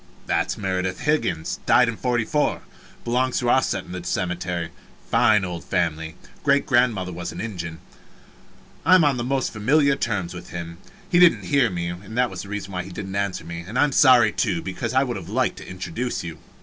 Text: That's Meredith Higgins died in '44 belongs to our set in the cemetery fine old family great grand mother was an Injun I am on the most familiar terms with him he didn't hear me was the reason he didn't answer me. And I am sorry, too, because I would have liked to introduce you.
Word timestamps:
That's 0.25 0.57
Meredith 0.57 1.01
Higgins 1.01 1.59
died 1.67 1.87
in 1.87 1.95
'44 1.95 2.61
belongs 3.03 3.37
to 3.37 3.51
our 3.51 3.61
set 3.61 3.85
in 3.85 3.91
the 3.91 4.03
cemetery 4.03 4.71
fine 5.11 5.45
old 5.45 5.63
family 5.63 6.15
great 6.43 6.65
grand 6.65 6.95
mother 6.95 7.13
was 7.13 7.31
an 7.31 7.39
Injun 7.39 7.77
I 8.83 8.95
am 8.95 9.03
on 9.03 9.17
the 9.17 9.23
most 9.23 9.53
familiar 9.53 9.95
terms 9.95 10.33
with 10.33 10.49
him 10.49 10.79
he 11.07 11.19
didn't 11.19 11.43
hear 11.43 11.69
me 11.69 11.93
was 11.93 12.41
the 12.41 12.49
reason 12.49 12.73
he 12.83 12.89
didn't 12.89 13.15
answer 13.15 13.43
me. 13.45 13.59
And 13.59 13.77
I 13.77 13.83
am 13.83 13.91
sorry, 13.91 14.31
too, 14.31 14.59
because 14.63 14.95
I 14.95 15.03
would 15.03 15.17
have 15.17 15.29
liked 15.29 15.57
to 15.59 15.69
introduce 15.69 16.23
you. 16.23 16.39